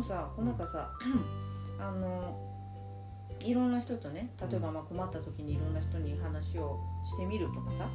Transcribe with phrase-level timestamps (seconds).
[0.00, 0.90] もさこうなんかさ、
[1.78, 2.38] あの
[3.40, 7.88] いろんな人とね例えばまあ困った時にいろんな人に話をしてみるとかさ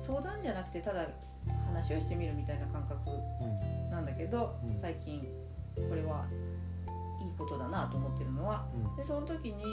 [0.00, 1.08] 相談じゃなくてただ
[1.66, 3.90] 話をしてみるみたいな感覚うん。
[3.90, 4.74] なんだけど、うん。
[4.74, 5.22] 最近
[5.88, 6.26] これは
[7.20, 8.96] いいことだなと思ってるのはうん。
[8.96, 9.64] でその時に、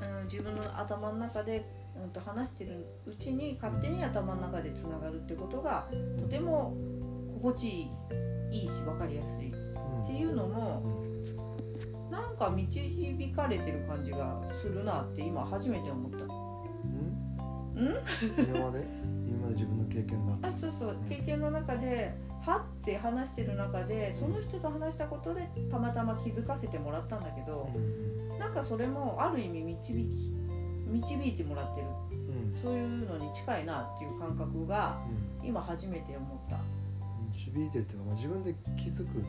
[0.00, 1.66] うん、自分の頭の中で、
[2.00, 5.88] うん、と話してるうちに勝手に頭の中でつながるってことが
[6.18, 6.74] とても
[7.34, 7.90] 心地い
[8.52, 9.59] いいいし分かりやすい
[10.10, 10.82] ていうのも
[12.10, 16.18] なんか導かれてる感じがするなって今初めて思った。
[16.18, 17.86] うん？
[17.86, 17.94] ん？
[18.36, 18.84] 今まで？
[19.28, 20.88] 今まで自分の経験だあそうそう。
[20.90, 21.08] うん。
[21.08, 28.38] 経験の中ではって話してる中でその人と話したことでたまたま気づかせてもらったんだけどうん。
[28.38, 30.34] なんかそれもある意味導き
[30.88, 31.86] 導いてもらってる。
[32.10, 32.60] うん。
[32.60, 34.98] そういうのに近いなっていう感覚が
[35.40, 35.46] うん。
[35.46, 36.58] 今初めて思った。
[37.32, 39.24] 導いてるっていうか、まあ、自分で気づく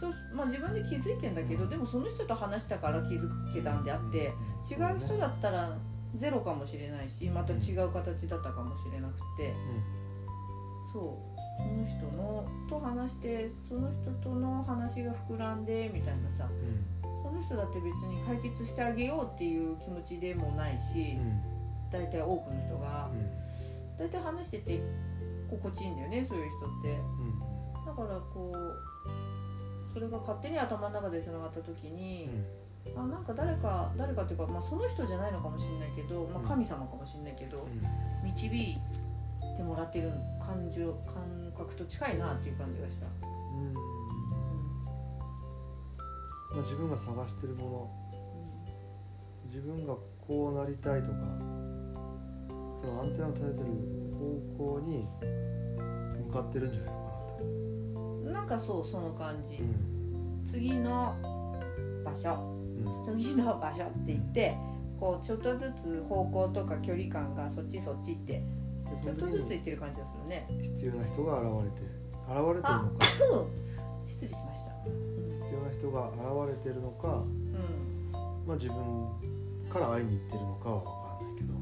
[0.00, 1.70] そう、まあ、自分で気づいてんだけど、うん。
[1.70, 4.32] でもその人と話したから気づけたんであって、
[4.68, 5.76] 違う人だったら
[6.16, 9.54] ゼロかもしれないしまた違う形だったかもしれなくて。
[10.92, 11.34] そう。
[11.56, 16.48] その人のと話してその人との話が膨らんでみたいなさ。
[16.48, 17.04] うん。
[17.22, 21.40] その人だって別に解決してあげようっていう気持ちでもないしうん。
[21.90, 23.10] 大体多くの人が。
[23.12, 23.30] うん。
[23.96, 24.82] 大体話してて
[25.50, 26.90] 心地いいんだよねそういう人って。
[26.90, 27.38] うん。
[27.86, 28.94] だからこう
[29.94, 32.28] それが勝手に頭の中でつながった時に、
[32.96, 36.48] あなんか誰か誰かっていうか、まあ、その人じゃないのかもしれないけど、まあ、うん。
[36.48, 38.28] 神様かもしれないけど、うん。
[38.28, 38.76] 導い
[39.56, 41.24] てもらってる感情感
[41.56, 43.72] 覚と近いなっていう感じがした、うん。
[46.52, 48.04] まあ、自分が探してるもの。
[49.54, 49.94] 自分が
[50.26, 51.14] こうなりたいとか
[52.80, 53.66] そのアンテナを立ててる
[54.58, 55.06] 方向に
[56.26, 57.13] 向かってるんじゃないのかな
[58.44, 60.44] なんかそうその感じ、うん。
[60.44, 61.16] 次の
[62.04, 62.30] 場所。
[62.76, 63.18] うん。
[63.18, 64.54] 次の場所って言って
[65.00, 68.44] こうちょっとずつ方向とか距離感がそっちそっちってで
[69.02, 70.46] ちょっとずつ行ってる感じがするね。
[70.60, 71.82] 必要な人が現れて
[72.28, 73.06] 現れてるのか。
[74.06, 74.70] 失礼しました。
[74.84, 76.18] 必要な人が現
[76.54, 78.12] れてるのか、うん。
[78.46, 81.54] まあ、自分から会いに行ってるのかは分かんないけど。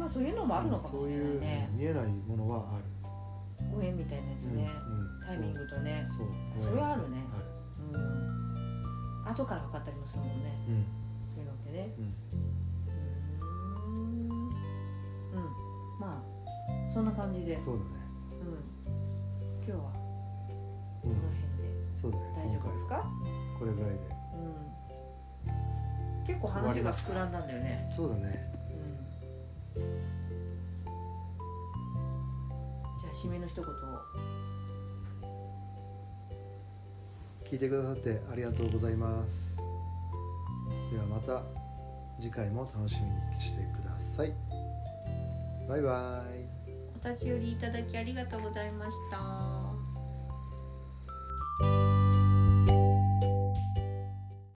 [0.00, 2.84] まあそういうのもあるのかもしれないそうねいう見えないものはある、
[3.72, 5.26] ご縁みたいなやつね、うんうん。
[5.26, 6.04] タイミングとね。
[6.56, 7.24] それはあるね。
[7.92, 9.28] うん。
[9.28, 10.34] 後から分かったりもするもんね。
[10.68, 10.84] うん。
[11.28, 11.94] そういうのってね。
[11.98, 12.14] うん。
[15.98, 16.22] まあ
[16.92, 17.90] そんな感じで、うん、そうだね。
[19.66, 20.00] 今日はこ
[21.04, 21.10] うん。
[21.10, 21.96] の辺で。
[21.96, 22.24] そうだね。
[22.36, 23.04] 大丈夫ですか、
[23.58, 23.98] これぐらいで。
[25.48, 25.52] う
[26.22, 27.88] ん、結構話が膨らんだんだよね。
[27.90, 28.55] そうだね
[33.16, 33.68] 締めの一言を。
[37.44, 39.56] 聞いてくださってありがとうございます。
[40.92, 41.42] ではまた
[42.20, 44.34] 次回も楽しみにしてください。
[45.68, 46.48] バイバイ。
[47.04, 49.46] お立ち寄りいただきありがとうございました。